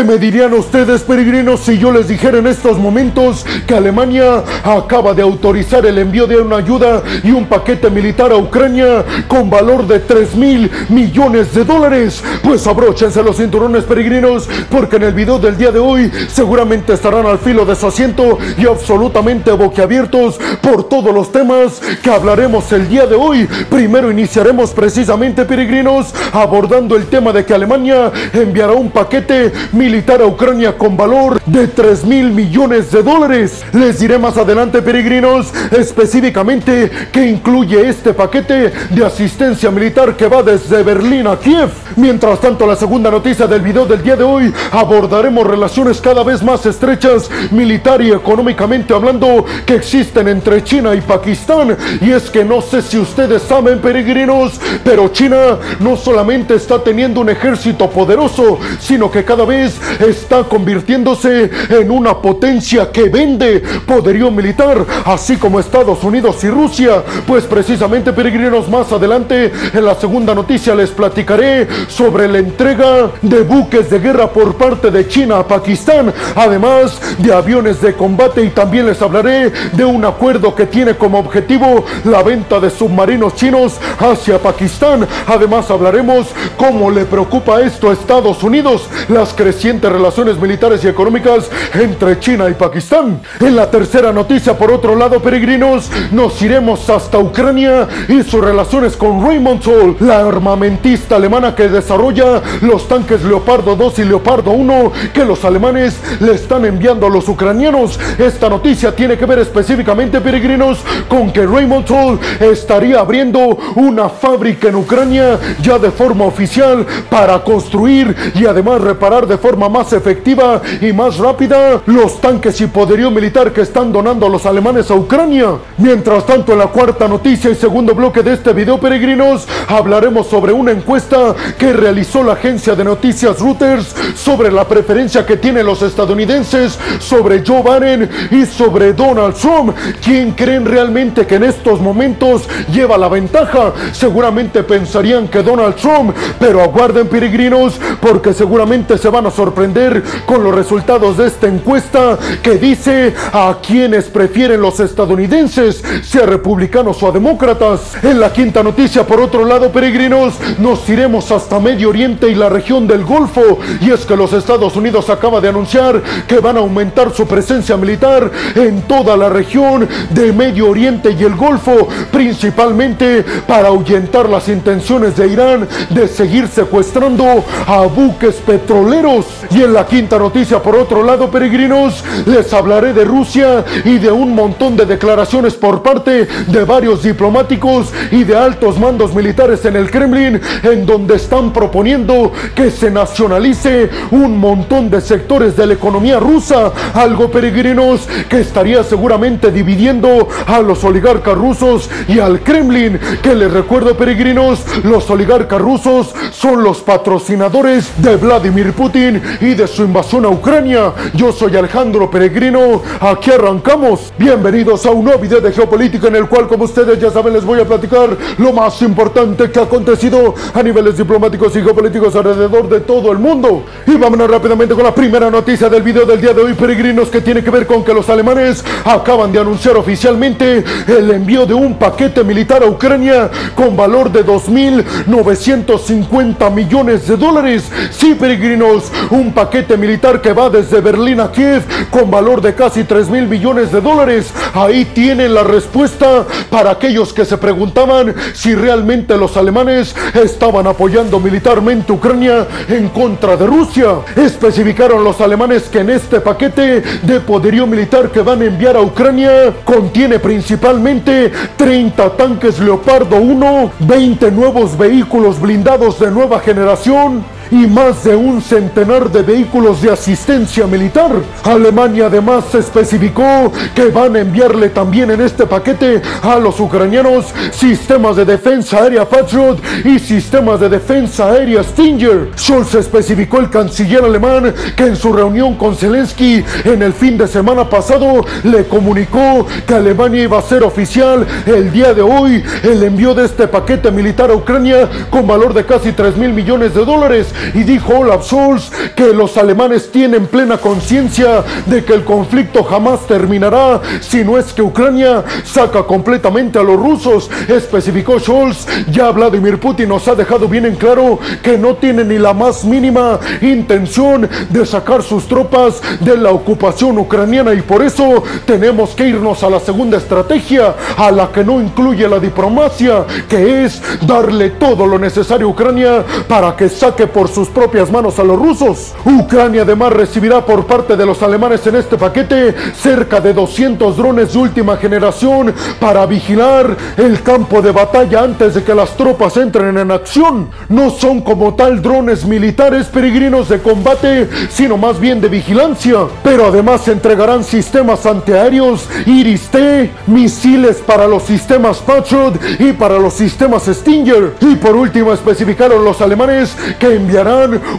¿Qué 0.00 0.06
me 0.06 0.16
dirían 0.16 0.54
ustedes, 0.54 1.02
peregrinos, 1.02 1.60
si 1.60 1.76
yo 1.76 1.92
les 1.92 2.08
dijera 2.08 2.38
en 2.38 2.46
estos 2.46 2.78
momentos 2.78 3.44
que 3.66 3.74
Alemania 3.74 4.42
acaba 4.64 5.12
de 5.12 5.20
autorizar 5.20 5.84
el 5.84 5.98
envío 5.98 6.26
de 6.26 6.38
una 6.38 6.56
ayuda 6.56 7.02
y 7.22 7.32
un 7.32 7.44
paquete 7.44 7.90
militar 7.90 8.32
a 8.32 8.38
Ucrania 8.38 9.04
con 9.28 9.50
valor 9.50 9.86
de 9.86 9.98
3 9.98 10.36
mil 10.36 10.70
millones 10.88 11.52
de 11.52 11.64
dólares? 11.64 12.24
Pues 12.42 12.66
abróchense 12.66 13.22
los 13.22 13.36
cinturones, 13.36 13.84
peregrinos, 13.84 14.48
porque 14.70 14.96
en 14.96 15.02
el 15.02 15.12
video 15.12 15.38
del 15.38 15.58
día 15.58 15.70
de 15.70 15.80
hoy 15.80 16.10
seguramente 16.28 16.94
estarán 16.94 17.26
al 17.26 17.38
filo 17.38 17.66
de 17.66 17.76
su 17.76 17.86
asiento 17.86 18.38
y 18.56 18.64
absolutamente 18.64 19.52
boquiabiertos 19.52 20.38
por 20.62 20.88
todos 20.88 21.12
los 21.12 21.30
temas 21.30 21.78
que 22.02 22.10
hablaremos 22.10 22.72
el 22.72 22.88
día 22.88 23.04
de 23.04 23.16
hoy. 23.16 23.46
Primero 23.68 24.10
iniciaremos 24.10 24.70
precisamente, 24.70 25.44
peregrinos, 25.44 26.14
abordando 26.32 26.96
el 26.96 27.04
tema 27.04 27.34
de 27.34 27.44
que 27.44 27.52
Alemania 27.52 28.10
enviará 28.32 28.72
un 28.72 28.90
paquete 28.90 29.52
militar 29.72 29.89
a 29.90 30.24
Ucrania 30.24 30.78
con 30.78 30.96
valor 30.96 31.42
de 31.46 31.66
3 31.66 32.04
mil 32.04 32.30
millones 32.30 32.92
de 32.92 33.02
dólares. 33.02 33.64
Les 33.72 33.98
diré 33.98 34.18
más 34.18 34.36
adelante, 34.36 34.82
peregrinos, 34.82 35.52
específicamente 35.72 36.88
qué 37.10 37.26
incluye 37.26 37.88
este 37.88 38.14
paquete 38.14 38.72
de 38.88 39.04
asistencia 39.04 39.68
militar 39.72 40.16
que 40.16 40.28
va 40.28 40.44
desde 40.44 40.84
Berlín 40.84 41.26
a 41.26 41.36
Kiev. 41.36 41.70
Mientras 41.96 42.40
tanto, 42.40 42.68
la 42.68 42.76
segunda 42.76 43.10
noticia 43.10 43.48
del 43.48 43.62
video 43.62 43.84
del 43.84 44.00
día 44.00 44.14
de 44.14 44.22
hoy 44.22 44.54
abordaremos 44.70 45.44
relaciones 45.44 46.00
cada 46.00 46.22
vez 46.22 46.40
más 46.40 46.64
estrechas, 46.66 47.28
militar 47.50 48.00
y 48.00 48.12
económicamente 48.12 48.94
hablando, 48.94 49.44
que 49.66 49.74
existen 49.74 50.28
entre 50.28 50.62
China 50.62 50.94
y 50.94 51.00
Pakistán. 51.00 51.76
Y 52.00 52.12
es 52.12 52.30
que 52.30 52.44
no 52.44 52.62
sé 52.62 52.80
si 52.80 52.96
ustedes 52.96 53.42
saben, 53.42 53.80
peregrinos, 53.80 54.60
pero 54.84 55.08
China 55.08 55.58
no 55.80 55.96
solamente 55.96 56.54
está 56.54 56.80
teniendo 56.80 57.20
un 57.20 57.28
ejército 57.28 57.90
poderoso, 57.90 58.60
sino 58.78 59.10
que 59.10 59.24
cada 59.24 59.44
vez 59.44 59.79
está 60.00 60.44
convirtiéndose 60.44 61.50
en 61.68 61.90
una 61.90 62.20
potencia 62.20 62.90
que 62.90 63.08
vende 63.08 63.62
poderío 63.86 64.30
militar, 64.30 64.84
así 65.04 65.36
como 65.36 65.60
Estados 65.60 66.02
Unidos 66.04 66.42
y 66.44 66.48
Rusia. 66.48 67.02
Pues 67.26 67.44
precisamente, 67.44 68.12
peregrinos, 68.12 68.68
más 68.68 68.92
adelante 68.92 69.52
en 69.72 69.84
la 69.84 69.94
segunda 69.94 70.34
noticia 70.34 70.74
les 70.74 70.90
platicaré 70.90 71.68
sobre 71.88 72.28
la 72.28 72.38
entrega 72.38 73.12
de 73.22 73.42
buques 73.42 73.90
de 73.90 73.98
guerra 73.98 74.30
por 74.30 74.56
parte 74.56 74.90
de 74.90 75.06
China 75.06 75.38
a 75.38 75.46
Pakistán, 75.46 76.12
además 76.34 77.00
de 77.18 77.32
aviones 77.32 77.80
de 77.80 77.94
combate 77.94 78.42
y 78.42 78.50
también 78.50 78.86
les 78.86 79.00
hablaré 79.02 79.52
de 79.72 79.84
un 79.84 80.04
acuerdo 80.04 80.54
que 80.54 80.66
tiene 80.66 80.96
como 80.96 81.18
objetivo 81.18 81.84
la 82.04 82.22
venta 82.22 82.58
de 82.60 82.70
submarinos 82.70 83.34
chinos 83.34 83.78
hacia 83.98 84.38
Pakistán. 84.38 85.06
Además 85.26 85.70
hablaremos 85.70 86.28
cómo 86.56 86.90
le 86.90 87.04
preocupa 87.04 87.60
esto 87.60 87.90
a 87.90 87.92
Estados 87.92 88.42
Unidos, 88.42 88.88
las 89.08 89.32
crecientes 89.32 89.59
relaciones 89.62 90.40
militares 90.40 90.82
y 90.84 90.88
económicas 90.88 91.50
entre 91.74 92.18
China 92.18 92.48
y 92.48 92.54
Pakistán. 92.54 93.20
En 93.40 93.54
la 93.54 93.70
tercera 93.70 94.10
noticia, 94.10 94.56
por 94.56 94.72
otro 94.72 94.96
lado, 94.96 95.20
peregrinos, 95.20 95.90
nos 96.12 96.40
iremos 96.40 96.88
hasta 96.88 97.18
Ucrania 97.18 97.86
y 98.08 98.22
sus 98.22 98.42
relaciones 98.42 98.96
con 98.96 99.22
Rheinmetall, 99.22 99.96
la 100.00 100.26
armamentista 100.26 101.16
alemana 101.16 101.54
que 101.54 101.68
desarrolla 101.68 102.40
los 102.62 102.88
tanques 102.88 103.22
Leopardo 103.22 103.76
2 103.76 103.98
y 103.98 104.04
Leopardo 104.04 104.52
1 104.52 104.92
que 105.12 105.26
los 105.26 105.44
alemanes 105.44 105.98
le 106.20 106.32
están 106.32 106.64
enviando 106.64 107.06
a 107.06 107.10
los 107.10 107.28
ucranianos. 107.28 108.00
Esta 108.18 108.48
noticia 108.48 108.96
tiene 108.96 109.18
que 109.18 109.26
ver 109.26 109.40
específicamente, 109.40 110.22
peregrinos, 110.22 110.78
con 111.06 111.30
que 111.30 111.46
Rheinmetall 111.46 112.18
estaría 112.40 112.98
abriendo 112.98 113.58
una 113.76 114.08
fábrica 114.08 114.68
en 114.68 114.76
Ucrania 114.76 115.38
ya 115.60 115.78
de 115.78 115.90
forma 115.90 116.24
oficial 116.24 116.86
para 117.10 117.44
construir 117.44 118.16
y 118.34 118.46
además 118.46 118.80
reparar 118.80 119.26
de 119.26 119.36
forma 119.36 119.49
más 119.56 119.92
efectiva 119.92 120.60
y 120.80 120.92
más 120.92 121.18
rápida 121.18 121.80
los 121.86 122.20
tanques 122.20 122.60
y 122.60 122.66
poderío 122.66 123.10
militar 123.10 123.52
que 123.52 123.62
están 123.62 123.92
donando 123.92 124.28
los 124.28 124.46
alemanes 124.46 124.90
a 124.90 124.94
Ucrania. 124.94 125.56
Mientras 125.78 126.26
tanto, 126.26 126.52
en 126.52 126.58
la 126.58 126.66
cuarta 126.66 127.08
noticia 127.08 127.50
y 127.50 127.54
segundo 127.54 127.94
bloque 127.94 128.22
de 128.22 128.34
este 128.34 128.52
video, 128.52 128.78
peregrinos, 128.78 129.46
hablaremos 129.68 130.26
sobre 130.26 130.52
una 130.52 130.72
encuesta 130.72 131.34
que 131.58 131.72
realizó 131.72 132.22
la 132.22 132.32
agencia 132.32 132.74
de 132.74 132.84
noticias 132.84 133.40
Reuters 133.40 133.94
sobre 134.14 134.50
la 134.50 134.66
preferencia 134.66 135.24
que 135.24 135.36
tienen 135.36 135.66
los 135.66 135.82
estadounidenses 135.82 136.78
sobre 136.98 137.42
Joe 137.46 137.62
Biden 137.62 138.10
y 138.30 138.46
sobre 138.46 138.92
Donald 138.92 139.34
Trump. 139.34 139.76
¿Quién 140.02 140.32
creen 140.32 140.64
realmente 140.64 141.26
que 141.26 141.36
en 141.36 141.44
estos 141.44 141.80
momentos 141.80 142.48
lleva 142.72 142.98
la 142.98 143.08
ventaja? 143.08 143.72
Seguramente 143.92 144.62
pensarían 144.62 145.28
que 145.28 145.42
Donald 145.42 145.76
Trump, 145.76 146.14
pero 146.38 146.62
aguarden 146.62 147.08
peregrinos 147.08 147.80
porque 148.00 148.32
seguramente 148.32 148.98
se 148.98 149.08
van 149.08 149.26
a 149.26 149.30
sorprender 149.40 150.02
con 150.26 150.44
los 150.44 150.54
resultados 150.54 151.16
de 151.16 151.28
esta 151.28 151.46
encuesta 151.46 152.18
que 152.42 152.58
dice 152.58 153.14
a 153.32 153.56
quienes 153.66 154.04
prefieren 154.04 154.60
los 154.60 154.80
estadounidenses, 154.80 155.82
sea 156.02 156.26
republicanos 156.26 157.02
o 157.02 157.08
a 157.08 157.10
demócratas. 157.10 157.96
En 158.02 158.20
la 158.20 158.30
quinta 158.34 158.62
noticia, 158.62 159.06
por 159.06 159.18
otro 159.18 159.46
lado, 159.46 159.72
peregrinos, 159.72 160.34
nos 160.58 160.86
iremos 160.90 161.30
hasta 161.30 161.58
Medio 161.58 161.88
Oriente 161.88 162.28
y 162.28 162.34
la 162.34 162.50
región 162.50 162.86
del 162.86 163.02
Golfo. 163.02 163.58
Y 163.80 163.90
es 163.90 164.04
que 164.04 164.14
los 164.14 164.34
Estados 164.34 164.76
Unidos 164.76 165.08
acaba 165.08 165.40
de 165.40 165.48
anunciar 165.48 166.02
que 166.28 166.38
van 166.38 166.58
a 166.58 166.60
aumentar 166.60 167.14
su 167.14 167.26
presencia 167.26 167.78
militar 167.78 168.30
en 168.54 168.82
toda 168.82 169.16
la 169.16 169.30
región 169.30 169.88
de 170.10 170.34
Medio 170.34 170.68
Oriente 170.68 171.16
y 171.18 171.24
el 171.24 171.34
Golfo, 171.34 171.88
principalmente 172.12 173.24
para 173.46 173.68
ahuyentar 173.68 174.28
las 174.28 174.50
intenciones 174.50 175.16
de 175.16 175.28
Irán 175.28 175.66
de 175.88 176.08
seguir 176.08 176.46
secuestrando 176.46 177.42
a 177.66 177.86
buques 177.86 178.34
petroleros. 178.34 179.29
Y 179.50 179.62
en 179.62 179.72
la 179.72 179.86
quinta 179.86 180.18
noticia, 180.18 180.62
por 180.62 180.76
otro 180.76 181.02
lado, 181.02 181.30
peregrinos, 181.30 182.04
les 182.26 182.52
hablaré 182.52 182.92
de 182.92 183.04
Rusia 183.04 183.64
y 183.84 183.98
de 183.98 184.10
un 184.10 184.34
montón 184.34 184.76
de 184.76 184.86
declaraciones 184.86 185.54
por 185.54 185.82
parte 185.82 186.26
de 186.46 186.64
varios 186.64 187.02
diplomáticos 187.02 187.92
y 188.10 188.24
de 188.24 188.36
altos 188.36 188.78
mandos 188.78 189.14
militares 189.14 189.64
en 189.64 189.76
el 189.76 189.90
Kremlin, 189.90 190.40
en 190.62 190.86
donde 190.86 191.16
están 191.16 191.52
proponiendo 191.52 192.32
que 192.54 192.70
se 192.70 192.90
nacionalice 192.90 193.90
un 194.10 194.38
montón 194.38 194.90
de 194.90 195.00
sectores 195.00 195.56
de 195.56 195.66
la 195.66 195.74
economía 195.74 196.18
rusa, 196.18 196.72
algo 196.94 197.30
peregrinos 197.30 198.08
que 198.28 198.40
estaría 198.40 198.82
seguramente 198.82 199.50
dividiendo 199.50 200.28
a 200.46 200.60
los 200.60 200.82
oligarcas 200.84 201.36
rusos 201.36 201.90
y 202.08 202.18
al 202.18 202.40
Kremlin, 202.40 202.98
que 203.22 203.34
les 203.34 203.52
recuerdo 203.52 203.96
peregrinos, 203.96 204.64
los 204.84 205.08
oligarcas 205.10 205.60
rusos 205.60 206.14
son 206.32 206.62
los 206.62 206.80
patrocinadores 206.80 207.90
de 207.98 208.16
Vladimir 208.16 208.72
Putin 208.72 209.19
y 209.40 209.54
de 209.54 209.66
su 209.66 209.82
invasión 209.82 210.24
a 210.24 210.28
Ucrania. 210.28 210.92
Yo 211.14 211.32
soy 211.32 211.56
Alejandro 211.56 212.10
Peregrino, 212.10 212.82
aquí 213.00 213.30
arrancamos. 213.30 214.12
Bienvenidos 214.18 214.84
a 214.86 214.90
un 214.90 215.04
nuevo 215.04 215.20
video 215.20 215.40
de 215.40 215.52
geopolítica 215.52 216.08
en 216.08 216.16
el 216.16 216.28
cual, 216.28 216.48
como 216.48 216.64
ustedes 216.64 216.98
ya 217.00 217.10
saben, 217.10 217.32
les 217.32 217.44
voy 217.44 217.60
a 217.60 217.64
platicar 217.64 218.16
lo 218.38 218.52
más 218.52 218.80
importante 218.82 219.50
que 219.50 219.58
ha 219.58 219.62
acontecido 219.62 220.34
a 220.54 220.62
niveles 220.62 220.96
diplomáticos 220.96 221.54
y 221.56 221.62
geopolíticos 221.62 222.14
alrededor 222.14 222.68
de 222.68 222.80
todo 222.80 223.12
el 223.12 223.18
mundo. 223.18 223.64
Y 223.86 223.96
vámonos 223.96 224.30
rápidamente 224.30 224.74
con 224.74 224.84
la 224.84 224.94
primera 224.94 225.30
noticia 225.30 225.68
del 225.68 225.82
video 225.82 226.04
del 226.04 226.20
día 226.20 226.32
de 226.32 226.42
hoy, 226.42 226.54
peregrinos, 226.54 227.08
que 227.08 227.20
tiene 227.20 227.42
que 227.42 227.50
ver 227.50 227.66
con 227.66 227.84
que 227.84 227.94
los 227.94 228.08
alemanes 228.08 228.64
acaban 228.84 229.32
de 229.32 229.38
anunciar 229.38 229.76
oficialmente 229.76 230.64
el 230.86 231.10
envío 231.10 231.46
de 231.46 231.54
un 231.54 231.78
paquete 231.78 232.24
militar 232.24 232.62
a 232.62 232.66
Ucrania 232.66 233.30
con 233.54 233.76
valor 233.76 234.10
de 234.10 234.24
2.950 234.24 236.52
millones 236.52 237.08
de 237.08 237.16
dólares. 237.16 237.70
Sí, 237.90 238.14
peregrinos, 238.14 238.90
un 239.10 239.32
paquete 239.32 239.76
militar 239.76 240.20
que 240.20 240.32
va 240.32 240.48
desde 240.50 240.80
Berlín 240.80 241.20
a 241.20 241.30
Kiev 241.30 241.62
con 241.90 242.10
valor 242.10 242.40
de 242.40 242.54
casi 242.54 242.84
3 242.84 243.10
mil 243.10 243.26
millones 243.26 243.72
de 243.72 243.80
dólares. 243.80 244.32
Ahí 244.54 244.84
tienen 244.84 245.34
la 245.34 245.42
respuesta 245.42 246.24
para 246.48 246.70
aquellos 246.70 247.12
que 247.12 247.24
se 247.24 247.38
preguntaban 247.38 248.14
si 248.34 248.54
realmente 248.54 249.16
los 249.16 249.36
alemanes 249.36 249.94
estaban 250.14 250.66
apoyando 250.66 251.18
militarmente 251.20 251.92
Ucrania 251.92 252.46
en 252.68 252.88
contra 252.88 253.36
de 253.36 253.46
Rusia. 253.46 253.96
Especificaron 254.16 255.02
los 255.02 255.20
alemanes 255.20 255.64
que 255.64 255.80
en 255.80 255.90
este 255.90 256.20
paquete 256.20 256.82
de 257.02 257.20
poderío 257.20 257.66
militar 257.66 258.10
que 258.10 258.20
van 258.20 258.42
a 258.42 258.46
enviar 258.46 258.76
a 258.76 258.82
Ucrania 258.82 259.52
contiene 259.64 260.18
principalmente 260.18 261.32
30 261.56 262.16
tanques 262.16 262.58
Leopardo 262.58 263.16
1, 263.16 263.72
20 263.80 264.30
nuevos 264.30 264.76
vehículos 264.76 265.40
blindados 265.40 265.98
de 265.98 266.10
nueva 266.10 266.40
generación, 266.40 267.24
y 267.50 267.66
más 267.66 268.04
de 268.04 268.14
un 268.14 268.40
centenar 268.40 269.10
de 269.10 269.22
vehículos 269.22 269.82
de 269.82 269.90
asistencia 269.90 270.66
militar. 270.66 271.10
Alemania 271.44 272.06
además 272.06 272.54
especificó 272.54 273.52
que 273.74 273.86
van 273.86 274.16
a 274.16 274.20
enviarle 274.20 274.68
también 274.70 275.10
en 275.10 275.20
este 275.20 275.46
paquete 275.46 276.00
a 276.22 276.36
los 276.38 276.60
ucranianos 276.60 277.26
sistemas 277.52 278.16
de 278.16 278.24
defensa 278.24 278.78
aérea 278.78 279.08
Patriot 279.08 279.60
y 279.84 279.98
sistemas 279.98 280.60
de 280.60 280.68
defensa 280.68 281.30
aérea 281.30 281.62
Stinger. 281.62 282.30
Scholz 282.36 282.74
especificó 282.74 283.38
el 283.38 283.50
canciller 283.50 284.04
alemán 284.04 284.54
que 284.76 284.84
en 284.84 284.96
su 284.96 285.12
reunión 285.12 285.56
con 285.56 285.76
Zelensky 285.76 286.44
en 286.64 286.82
el 286.82 286.92
fin 286.92 287.18
de 287.18 287.26
semana 287.26 287.68
pasado 287.68 288.24
le 288.44 288.66
comunicó 288.66 289.46
que 289.66 289.74
Alemania 289.74 290.24
iba 290.24 290.38
a 290.38 290.42
ser 290.42 290.62
oficial 290.62 291.26
el 291.46 291.72
día 291.72 291.94
de 291.94 292.02
hoy 292.02 292.42
el 292.62 292.82
envío 292.82 293.14
de 293.14 293.24
este 293.24 293.48
paquete 293.48 293.90
militar 293.90 294.30
a 294.30 294.34
Ucrania 294.34 294.88
con 295.10 295.26
valor 295.26 295.54
de 295.54 295.64
casi 295.64 295.92
3 295.92 296.16
mil 296.16 296.32
millones 296.32 296.74
de 296.74 296.84
dólares 296.84 297.34
y 297.54 297.62
dijo 297.64 297.98
Olaf 297.98 298.26
Scholz 298.26 298.70
que 298.94 299.12
los 299.12 299.36
alemanes 299.36 299.90
tienen 299.90 300.26
plena 300.26 300.58
conciencia 300.58 301.44
de 301.66 301.84
que 301.84 301.94
el 301.94 302.04
conflicto 302.04 302.64
jamás 302.64 303.06
terminará 303.06 303.80
si 304.00 304.24
no 304.24 304.38
es 304.38 304.52
que 304.52 304.62
Ucrania 304.62 305.24
saca 305.44 305.82
completamente 305.84 306.58
a 306.58 306.62
los 306.62 306.76
rusos. 306.76 307.30
Especificó 307.48 308.18
Scholz, 308.18 308.66
ya 308.90 309.10
Vladimir 309.10 309.58
Putin 309.58 309.88
nos 309.88 310.06
ha 310.08 310.14
dejado 310.14 310.48
bien 310.48 310.66
en 310.66 310.76
claro 310.76 311.18
que 311.42 311.58
no 311.58 311.76
tiene 311.76 312.04
ni 312.04 312.18
la 312.18 312.32
más 312.32 312.64
mínima 312.64 313.18
intención 313.40 314.28
de 314.48 314.66
sacar 314.66 315.02
sus 315.02 315.26
tropas 315.26 315.80
de 316.00 316.16
la 316.16 316.30
ocupación 316.30 316.98
ucraniana 316.98 317.54
y 317.54 317.62
por 317.62 317.82
eso 317.82 318.22
tenemos 318.46 318.90
que 318.90 319.08
irnos 319.08 319.42
a 319.42 319.50
la 319.50 319.60
segunda 319.60 319.98
estrategia, 319.98 320.74
a 320.96 321.10
la 321.10 321.30
que 321.30 321.44
no 321.44 321.60
incluye 321.60 322.08
la 322.08 322.18
diplomacia, 322.18 323.04
que 323.28 323.64
es 323.64 323.82
darle 324.06 324.50
todo 324.50 324.86
lo 324.86 324.98
necesario 324.98 325.46
a 325.46 325.50
Ucrania 325.50 326.04
para 326.28 326.56
que 326.56 326.68
saque 326.68 327.06
por 327.06 327.28
sus 327.30 327.48
propias 327.48 327.90
manos 327.90 328.18
a 328.18 328.24
los 328.24 328.38
rusos. 328.38 328.94
Ucrania 329.04 329.62
además 329.62 329.92
recibirá 329.92 330.44
por 330.44 330.66
parte 330.66 330.96
de 330.96 331.06
los 331.06 331.22
alemanes 331.22 331.66
en 331.66 331.76
este 331.76 331.96
paquete 331.96 332.54
cerca 332.74 333.20
de 333.20 333.32
200 333.32 333.96
drones 333.96 334.32
de 334.32 334.38
última 334.38 334.76
generación 334.76 335.54
para 335.78 336.06
vigilar 336.06 336.76
el 336.96 337.22
campo 337.22 337.62
de 337.62 337.72
batalla 337.72 338.22
antes 338.22 338.54
de 338.54 338.64
que 338.64 338.74
las 338.74 338.96
tropas 338.96 339.36
entren 339.36 339.78
en 339.78 339.90
acción. 339.90 340.50
No 340.68 340.90
son 340.90 341.20
como 341.20 341.54
tal 341.54 341.80
drones 341.80 342.24
militares 342.24 342.86
peregrinos 342.86 343.48
de 343.48 343.60
combate, 343.60 344.28
sino 344.50 344.76
más 344.76 344.98
bien 344.98 345.20
de 345.20 345.28
vigilancia. 345.28 345.98
Pero 346.22 346.46
además 346.46 346.86
entregarán 346.88 347.44
sistemas 347.44 348.06
antiaéreos 348.06 348.88
Iris-T, 349.06 349.90
misiles 350.06 350.78
para 350.78 351.06
los 351.06 351.22
sistemas 351.22 351.78
Patriot 351.78 352.38
y 352.58 352.72
para 352.72 352.98
los 352.98 353.14
sistemas 353.14 353.64
Stinger. 353.64 354.34
Y 354.40 354.56
por 354.56 354.74
último 354.74 355.12
especificaron 355.12 355.84
los 355.84 356.00
alemanes 356.00 356.56
que 356.78 356.94
enviarán 356.94 357.19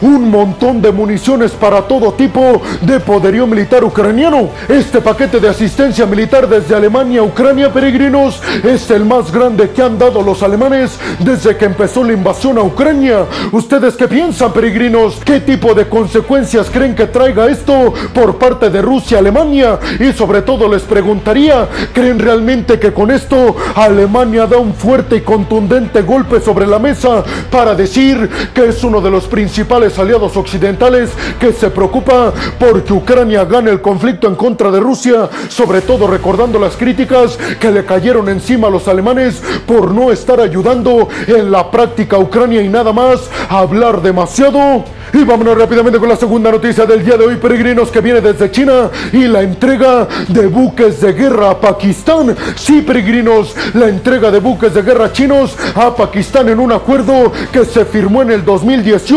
un 0.02 0.30
montón 0.30 0.82
de 0.82 0.92
municiones 0.92 1.52
para 1.52 1.82
todo 1.82 2.14
tipo 2.14 2.62
de 2.82 3.00
poderío 3.00 3.48
militar 3.48 3.84
ucraniano. 3.84 4.50
Este 4.70 5.02
paquete 5.02 5.40
de 5.40 5.50
asistencia 5.50 6.06
militar 6.06 6.48
desde 6.48 6.76
Alemania 6.76 7.22
a 7.22 7.24
Ucrania, 7.24 7.74
peregrinos, 7.74 8.42
es 8.64 8.90
el 8.92 9.04
más 9.04 9.32
grande 9.32 9.72
que 9.72 9.82
han 9.82 9.98
dado 9.98 10.22
los 10.22 10.44
alemanes 10.44 11.00
desde 11.20 11.58
que 11.58 11.66
empezó 11.66 12.04
la 12.04 12.14
invasión 12.14 12.58
a 12.60 12.62
Ucrania. 12.62 13.26
¿Ustedes 13.52 13.96
qué 13.96 14.08
piensan, 14.08 14.54
peregrinos? 14.54 15.20
¿Qué 15.26 15.40
tipo 15.40 15.74
de 15.74 15.90
consecuencias 15.90 16.70
creen 16.70 16.94
que 16.94 17.08
traiga 17.08 17.50
esto 17.50 17.94
por 18.14 18.38
parte 18.38 18.70
de 18.70 18.82
Rusia, 18.82 19.18
Alemania? 19.18 19.80
Y 20.00 20.14
sobre 20.14 20.44
todo 20.44 20.68
les 20.68 20.84
preguntaría, 20.84 21.68
¿creen 21.94 22.20
realmente 22.20 22.80
que 22.80 22.94
con 22.94 23.10
esto 23.10 23.56
Alemania 23.76 24.46
da 24.46 24.58
un 24.58 24.76
fuerte 24.76 25.16
y 25.16 25.22
contundente 25.22 26.04
golpe 26.04 26.40
sobre 26.40 26.68
la 26.68 26.78
mesa 26.78 27.24
para 27.50 27.74
decir 27.76 28.30
que 28.54 28.68
es 28.68 28.84
uno 28.84 29.02
de 29.02 29.10
los 29.12 29.21
principales 29.26 29.98
aliados 30.00 30.38
occidentales 30.38 31.10
que 31.40 31.54
se 31.54 31.70
preocupa 31.70 32.34
porque 32.60 32.94
Ucrania 32.94 33.46
gane 33.46 33.72
el 33.72 33.82
conflicto 33.82 34.28
en 34.28 34.36
contra 34.36 34.72
de 34.72 34.80
Rusia, 34.80 35.30
sobre 35.50 35.82
todo 35.82 36.08
recordando 36.08 36.60
las 36.60 36.76
críticas 36.78 37.38
que 37.60 37.72
le 37.72 37.86
cayeron 37.86 38.30
encima 38.30 38.68
a 38.68 38.72
los 38.72 38.88
alemanes 38.88 39.42
por 39.66 39.92
no 39.92 40.12
estar 40.12 40.40
ayudando 40.40 41.08
en 41.28 41.52
la 41.52 41.70
práctica 41.72 42.16
a 42.16 42.20
Ucrania 42.20 42.62
y 42.62 42.70
nada 42.70 42.94
más 42.94 43.30
hablar 43.50 44.02
demasiado? 44.02 44.84
Y 45.14 45.24
vámonos 45.26 45.58
rápidamente 45.58 46.00
con 46.00 46.08
la 46.08 46.16
segunda 46.16 46.52
noticia 46.52 46.86
del 46.86 47.04
día 47.04 47.18
de 47.18 47.26
hoy, 47.26 47.36
peregrinos, 47.36 47.92
que 47.92 48.00
viene 48.00 48.22
desde 48.22 48.50
China 48.50 48.90
y 49.12 49.28
la 49.28 49.42
entrega 49.42 50.08
de 50.30 50.48
buques 50.48 51.02
de 51.02 51.12
guerra 51.12 51.52
a 51.52 51.60
Pakistán. 51.60 52.36
Sí, 52.56 52.82
peregrinos, 52.82 53.54
la 53.74 53.90
entrega 53.90 54.32
de 54.32 54.40
buques 54.40 54.74
de 54.74 54.82
guerra 54.82 55.12
chinos 55.12 55.58
a 55.76 55.94
Pakistán 55.94 56.48
en 56.48 56.60
un 56.60 56.72
acuerdo 56.72 57.32
que 57.52 57.66
se 57.66 57.84
firmó 57.84 58.22
en 58.22 58.32
el 58.32 58.46
2018 58.46 59.11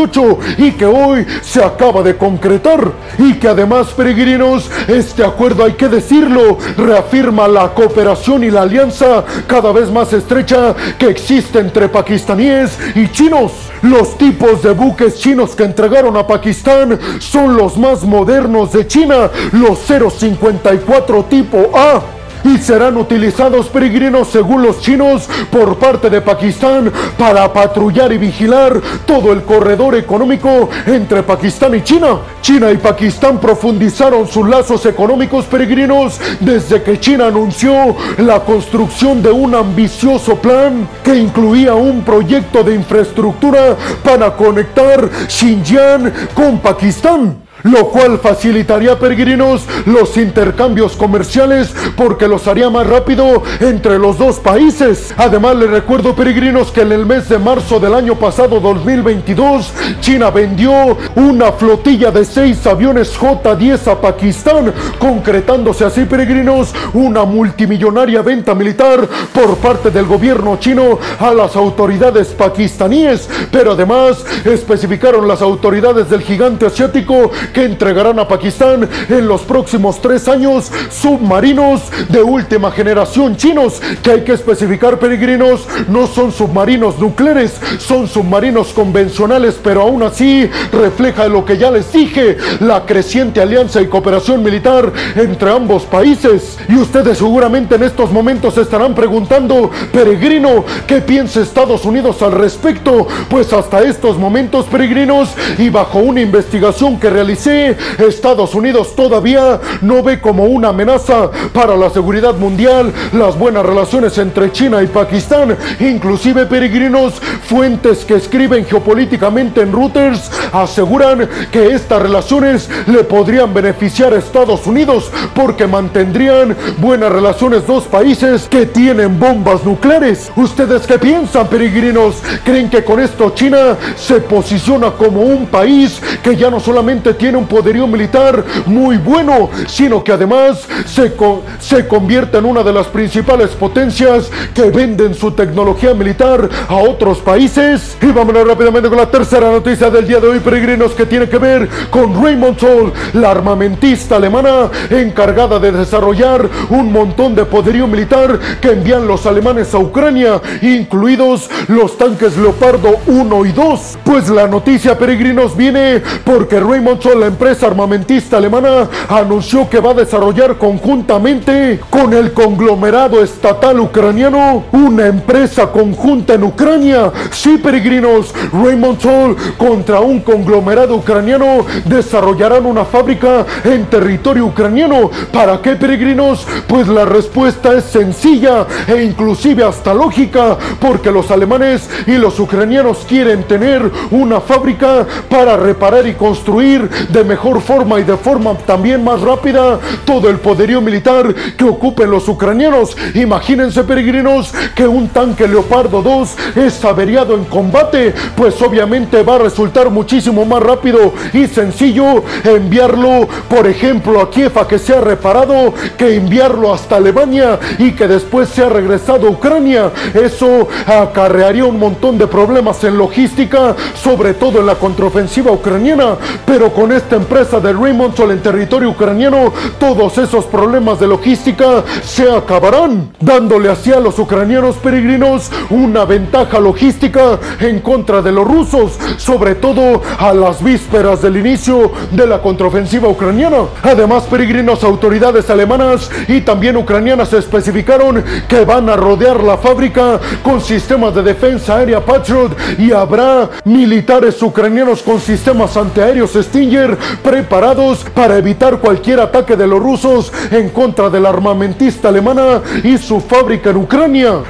y 0.57 0.71
que 0.73 0.85
hoy 0.85 1.25
se 1.41 1.63
acaba 1.63 2.03
de 2.03 2.17
concretar. 2.17 2.91
Y 3.17 3.35
que 3.35 3.47
además, 3.47 3.87
peregrinos, 3.95 4.69
este 4.87 5.23
acuerdo, 5.23 5.63
hay 5.63 5.73
que 5.73 5.87
decirlo, 5.87 6.57
reafirma 6.77 7.47
la 7.47 7.73
cooperación 7.73 8.43
y 8.43 8.51
la 8.51 8.63
alianza 8.63 9.23
cada 9.47 9.71
vez 9.71 9.89
más 9.89 10.11
estrecha 10.11 10.75
que 10.99 11.07
existe 11.07 11.59
entre 11.59 11.87
pakistaníes 11.87 12.77
y 12.95 13.07
chinos. 13.09 13.53
Los 13.83 14.17
tipos 14.17 14.61
de 14.63 14.71
buques 14.71 15.17
chinos 15.19 15.55
que 15.55 15.63
entregaron 15.63 16.17
a 16.17 16.27
Pakistán 16.27 16.99
son 17.19 17.55
los 17.55 17.77
más 17.77 18.03
modernos 18.03 18.73
de 18.73 18.87
China, 18.87 19.29
los 19.53 19.79
054 19.79 21.25
tipo 21.25 21.71
A 21.73 22.01
y 22.45 22.59
serán 22.59 22.95
utilizados 22.97 23.67
peregrinos 23.69 24.27
según 24.27 24.61
los 24.61 24.79
chinos 24.79 25.27
por 25.51 25.77
parte 25.77 26.09
de 26.09 26.21
Pakistán 26.21 26.91
para 27.17 27.51
patrullar 27.51 28.13
y 28.13 28.17
vigilar 28.17 28.79
todo 29.05 29.33
el 29.33 29.43
corredor 29.43 29.95
económico 29.95 30.69
entre 30.85 31.23
Pakistán 31.23 31.75
y 31.75 31.81
China. 31.81 32.19
China 32.41 32.71
y 32.71 32.77
Pakistán 32.77 33.39
profundizaron 33.39 34.27
sus 34.27 34.47
lazos 34.47 34.85
económicos 34.85 35.45
peregrinos 35.45 36.19
desde 36.39 36.83
que 36.83 36.99
China 36.99 37.27
anunció 37.27 37.95
la 38.17 38.41
construcción 38.41 39.23
de 39.23 39.31
un 39.31 39.55
ambicioso 39.55 40.35
plan 40.35 40.87
que 41.03 41.15
incluía 41.15 41.73
un 41.73 42.03
proyecto 42.03 42.63
de 42.63 42.75
infraestructura 42.75 43.75
para 44.03 44.35
conectar 44.35 45.09
Xinjiang 45.27 46.11
con 46.35 46.59
Pakistán 46.59 47.44
lo 47.65 47.89
cual 47.89 48.19
facilitaría 48.19 48.97
peregrinos 48.99 49.65
los 49.85 50.17
intercambios 50.17 50.95
comerciales 50.95 51.73
porque 51.97 52.27
los 52.27 52.47
haría 52.47 52.69
más 52.69 52.85
rápido 52.85 53.41
entre 53.59 53.97
los 53.97 54.19
dos 54.19 54.39
países. 54.39 55.13
Además 55.17 55.55
les 55.55 55.71
recuerdo 55.71 56.15
peregrinos 56.15 56.71
que 56.71 56.81
en 56.81 56.91
el 56.91 57.07
mes 57.07 57.27
de 57.27 57.39
marzo 57.39 57.79
del 57.79 57.95
año 57.95 58.15
pasado 58.15 58.59
2022 58.59 59.73
China 59.99 60.29
vendió 60.29 60.95
una 61.15 61.51
flotilla 61.53 62.11
de 62.11 62.23
seis 62.23 62.65
aviones 62.67 63.17
J-10 63.17 63.91
a 63.91 63.99
Pakistán, 63.99 64.71
concretándose 64.99 65.85
así 65.85 66.05
peregrinos 66.05 66.71
una 66.93 67.25
multimillonaria 67.25 68.21
venta 68.21 68.53
militar 68.53 69.07
por 69.33 69.57
parte 69.57 69.89
del 69.89 70.05
gobierno 70.05 70.57
chino 70.59 70.99
a 71.19 71.33
las 71.33 71.55
autoridades 71.55 72.27
pakistaníes, 72.27 73.27
pero 73.51 73.71
además 73.71 74.23
especificaron 74.45 75.27
las 75.27 75.41
autoridades 75.41 76.11
del 76.11 76.21
gigante 76.21 76.67
asiático 76.67 77.31
que 77.55 77.63
entregarán 77.63 78.19
a 78.19 78.27
Pakistán 78.27 78.87
en 79.07 79.27
los 79.29 79.43
próximos 79.43 80.01
tres 80.01 80.27
años 80.27 80.69
submarinos 80.91 81.83
de 82.09 82.21
última 82.21 82.69
generación 82.69 83.37
chinos, 83.37 83.81
que 84.03 84.11
hay 84.11 84.21
que 84.25 84.33
especificar 84.33 84.99
peregrinos, 84.99 85.65
no 85.87 86.05
son 86.05 86.33
submarinos 86.33 86.99
nucleares, 86.99 87.53
son 87.79 88.09
submarinos 88.09 88.73
convencionales, 88.73 89.57
pero 89.63 89.83
aún 89.83 90.03
así 90.03 90.49
refleja 90.73 91.29
lo 91.29 91.45
que 91.45 91.57
ya 91.57 91.71
les 91.71 91.93
dije, 91.93 92.35
la 92.59 92.85
creciente 92.85 93.39
alianza 93.39 93.81
y 93.81 93.87
cooperación 93.87 94.43
militar 94.43 94.91
entre 95.15 95.49
ambos 95.49 95.83
países. 95.83 96.57
Y 96.67 96.75
ustedes 96.75 97.19
seguramente 97.19 97.75
en 97.75 97.83
estos 97.83 98.11
momentos 98.11 98.57
estarán 98.57 98.93
preguntando, 98.93 99.71
peregrino, 99.93 100.65
¿qué 100.87 100.99
piensa 100.99 101.39
Estados 101.39 101.85
Unidos 101.85 102.21
al 102.21 102.33
respecto? 102.33 103.07
Pues 103.29 103.53
hasta 103.53 103.81
estos 103.81 104.17
momentos, 104.17 104.65
peregrinos, 104.65 105.29
y 105.57 105.69
bajo 105.69 105.99
una 105.99 106.19
investigación 106.19 106.99
que 106.99 107.09
realicé 107.45 107.77
Estados 107.99 108.55
Unidos 108.55 108.95
todavía 108.95 109.59
no 109.81 110.03
ve 110.03 110.19
como 110.19 110.45
una 110.45 110.69
amenaza 110.69 111.29
para 111.53 111.75
la 111.75 111.89
seguridad 111.89 112.35
mundial 112.35 112.91
las 113.13 113.37
buenas 113.37 113.65
relaciones 113.65 114.17
entre 114.17 114.51
China 114.51 114.81
y 114.81 114.87
Pakistán. 114.87 115.55
Inclusive 115.79 116.45
peregrinos, 116.45 117.13
fuentes 117.43 118.05
que 118.05 118.15
escriben 118.15 118.65
geopolíticamente 118.65 119.61
en 119.61 119.71
Reuters 119.71 120.31
aseguran 120.51 121.29
que 121.51 121.73
estas 121.73 122.01
relaciones 122.01 122.69
le 122.87 123.03
podrían 123.03 123.53
beneficiar 123.53 124.13
a 124.13 124.17
Estados 124.17 124.65
Unidos 124.67 125.11
porque 125.33 125.67
mantendrían 125.67 126.55
buenas 126.77 127.11
relaciones 127.11 127.65
dos 127.67 127.83
países 127.85 128.47
que 128.49 128.65
tienen 128.65 129.19
bombas 129.19 129.63
nucleares. 129.63 130.31
¿Ustedes 130.35 130.87
qué 130.87 130.97
piensan, 130.99 131.47
peregrinos? 131.47 132.15
¿Creen 132.43 132.69
que 132.69 132.83
con 132.83 132.99
esto 132.99 133.31
China 133.35 133.77
se 133.95 134.21
posiciona 134.21 134.91
como 134.91 135.21
un 135.21 135.47
país 135.47 136.01
que 136.23 136.35
ya 136.35 136.49
no 136.49 136.59
solamente 136.59 137.13
tiene 137.13 137.24
un 137.33 137.47
poderío 137.47 137.87
militar 137.87 138.43
muy 138.65 138.97
bueno, 138.97 139.49
sino 139.67 140.03
que 140.03 140.11
además 140.11 140.67
se, 140.85 141.13
se 141.59 141.87
convierte 141.87 142.37
en 142.37 142.45
una 142.45 142.61
de 142.61 142.73
las 142.73 142.87
principales 142.87 143.51
potencias 143.51 144.29
que 144.53 144.69
venden 144.69 145.15
su 145.15 145.31
tecnología 145.31 145.93
militar 145.93 146.49
a 146.67 146.75
otros 146.75 147.19
países. 147.19 147.97
Y 148.01 148.07
vámonos 148.07 148.47
rápidamente 148.47 148.89
con 148.89 148.97
la 148.97 149.09
tercera 149.09 149.49
noticia 149.49 149.89
del 149.89 150.07
día 150.07 150.19
de 150.19 150.27
hoy, 150.27 150.39
peregrinos, 150.39 150.91
que 150.91 151.05
tiene 151.05 151.29
que 151.29 151.37
ver 151.37 151.69
con 151.89 152.21
Raymond 152.21 152.59
Sol, 152.59 152.93
la 153.13 153.31
armamentista 153.31 154.17
alemana 154.17 154.69
encargada 154.89 155.59
de 155.59 155.71
desarrollar 155.71 156.49
un 156.69 156.91
montón 156.91 157.35
de 157.35 157.45
poderío 157.45 157.87
militar 157.87 158.39
que 158.61 158.71
envían 158.71 159.07
los 159.07 159.25
alemanes 159.25 159.73
a 159.73 159.79
Ucrania, 159.79 160.41
incluidos 160.61 161.49
los 161.67 161.97
tanques 161.97 162.37
Leopardo 162.37 162.99
1 163.07 163.45
y 163.45 163.51
2. 163.51 163.97
Pues 164.03 164.29
la 164.29 164.47
noticia, 164.47 164.97
peregrinos, 164.97 165.55
viene 165.55 166.01
porque 166.23 166.59
Raymond 166.59 167.01
Sol 167.01 167.14
la 167.15 167.27
empresa 167.27 167.67
armamentista 167.67 168.37
alemana, 168.37 168.89
anunció 169.09 169.69
que 169.69 169.79
va 169.79 169.91
a 169.91 169.95
desarrollar 169.95 170.57
conjuntamente 170.57 171.79
con 171.89 172.13
el 172.13 172.33
conglomerado 172.33 173.23
estatal 173.23 173.79
ucraniano 173.79 174.63
una 174.71 175.07
empresa 175.07 175.71
conjunta 175.71 176.33
en 176.33 176.43
Ucrania. 176.43 177.11
Sí, 177.31 177.57
peregrinos, 177.57 178.33
Rheinmetall 178.51 179.35
contra 179.57 179.99
un 179.99 180.19
conglomerado 180.19 180.95
ucraniano 180.95 181.65
desarrollarán 181.85 182.65
una 182.65 182.85
fábrica 182.85 183.45
en 183.63 183.85
territorio 183.85 184.45
ucraniano. 184.45 185.09
¿Para 185.31 185.61
qué, 185.61 185.75
peregrinos? 185.75 186.45
Pues 186.67 186.87
la 186.87 187.05
respuesta 187.05 187.73
es 187.73 187.85
sencilla 187.85 188.65
e 188.87 189.03
inclusive 189.03 189.63
hasta 189.63 189.93
lógica, 189.93 190.57
porque 190.79 191.11
los 191.11 191.31
alemanes 191.31 191.89
y 192.07 192.17
los 192.17 192.39
ucranianos 192.39 193.05
quieren 193.07 193.43
tener 193.43 193.89
una 194.11 194.39
fábrica 194.39 195.05
para 195.29 195.57
reparar 195.57 196.07
y 196.07 196.13
construir 196.13 196.89
de 197.09 197.23
mejor 197.23 197.61
forma 197.61 197.99
y 197.99 198.03
de 198.03 198.17
forma 198.17 198.55
también 198.65 199.03
más 199.03 199.21
rápida 199.21 199.79
todo 200.05 200.29
el 200.29 200.37
poderío 200.37 200.81
militar 200.81 201.33
que 201.57 201.63
ocupen 201.63 202.11
los 202.11 202.27
ucranianos. 202.27 202.95
Imagínense, 203.13 203.83
peregrinos, 203.83 204.53
que 204.75 204.87
un 204.87 205.09
tanque 205.09 205.47
Leopardo 205.47 206.01
2 206.01 206.35
es 206.55 206.83
averiado 206.85 207.35
en 207.35 207.45
combate, 207.45 208.13
pues 208.35 208.61
obviamente 208.61 209.23
va 209.23 209.35
a 209.35 209.39
resultar 209.39 209.89
muchísimo 209.89 210.45
más 210.45 210.61
rápido 210.61 211.13
y 211.33 211.47
sencillo 211.47 212.23
enviarlo, 212.43 213.27
por 213.49 213.67
ejemplo, 213.67 214.21
a 214.21 214.29
Kiev 214.29 214.57
a 214.57 214.67
que 214.67 214.79
sea 214.79 215.01
reparado, 215.01 215.73
que 215.97 216.15
enviarlo 216.15 216.73
hasta 216.73 216.97
Alemania 216.97 217.59
y 217.77 217.91
que 217.91 218.07
después 218.07 218.49
sea 218.49 218.69
regresado 218.69 219.27
a 219.27 219.31
Ucrania. 219.31 219.91
Eso 220.13 220.67
acarrearía 220.85 221.65
un 221.65 221.79
montón 221.79 222.17
de 222.17 222.27
problemas 222.27 222.83
en 222.83 222.97
logística, 222.97 223.75
sobre 224.01 224.33
todo 224.33 224.59
en 224.59 224.65
la 224.65 224.75
contraofensiva 224.75 225.51
ucraniana. 225.51 226.15
Pero 226.45 226.71
con 226.73 226.91
esta 226.95 227.17
empresa 227.17 227.59
de 227.59 227.73
Raymondsol 227.73 228.31
en 228.31 228.41
territorio 228.41 228.89
ucraniano, 228.89 229.51
todos 229.79 230.17
esos 230.17 230.45
problemas 230.45 230.99
de 230.99 231.07
logística 231.07 231.83
se 232.03 232.31
acabarán, 232.31 233.11
dándole 233.19 233.69
así 233.69 233.91
a 233.91 233.99
los 233.99 234.17
ucranianos 234.17 234.77
peregrinos 234.77 235.51
una 235.69 236.05
ventaja 236.05 236.59
logística 236.59 237.39
en 237.59 237.79
contra 237.79 238.21
de 238.21 238.31
los 238.31 238.47
rusos, 238.47 238.93
sobre 239.17 239.55
todo 239.55 240.01
a 240.17 240.33
las 240.33 240.63
vísperas 240.63 241.21
del 241.21 241.37
inicio 241.37 241.91
de 242.11 242.27
la 242.27 242.41
contraofensiva 242.41 243.09
ucraniana. 243.09 243.65
Además, 243.83 244.23
peregrinos 244.23 244.83
autoridades 244.83 245.49
alemanas 245.49 246.09
y 246.27 246.41
también 246.41 246.77
ucranianas 246.77 247.33
especificaron 247.33 248.23
que 248.47 248.63
van 248.63 248.89
a 248.89 248.95
rodear 248.95 249.43
la 249.43 249.57
fábrica 249.57 250.19
con 250.43 250.61
sistemas 250.61 251.13
de 251.13 251.23
defensa 251.23 251.77
aérea 251.77 252.03
Patriot 252.03 252.55
y 252.77 252.91
habrá 252.91 253.49
militares 253.65 254.41
ucranianos 254.41 255.01
con 255.01 255.19
sistemas 255.19 255.75
antiaéreos 255.75 256.31
Stinger 256.33 256.84
preparados 257.23 258.05
para 258.13 258.37
evitar 258.37 258.79
cualquier 258.79 259.19
ataque 259.19 259.55
de 259.55 259.67
los 259.67 259.79
rusos 259.79 260.31
en 260.51 260.69
contra 260.69 261.09
de 261.09 261.19
la 261.19 261.29
armamentista 261.29 262.09
alemana 262.09 262.61
y 262.83 262.97
su 262.97 263.19
fábrica 263.19 263.69
en 263.69 263.77
Ucrania. 263.77 264.43